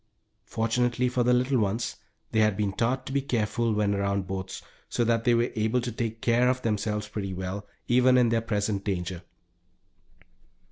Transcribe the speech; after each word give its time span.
Fortunately 0.45 1.09
for 1.09 1.21
the 1.21 1.31
little 1.31 1.59
ones 1.59 1.97
they 2.31 2.39
had 2.39 2.57
been 2.57 2.73
taught 2.73 3.05
to 3.05 3.11
be 3.13 3.21
careful 3.21 3.71
when 3.71 3.93
around 3.93 4.25
boats, 4.25 4.63
so 4.89 5.03
that 5.03 5.25
they 5.25 5.35
were 5.35 5.51
able 5.55 5.79
to 5.79 5.91
take 5.91 6.21
care 6.23 6.49
of 6.49 6.63
themselves 6.63 7.07
pretty 7.07 7.35
well, 7.35 7.67
even 7.87 8.17
in 8.17 8.29
their 8.29 8.41
present 8.41 8.83
danger. 8.83 9.21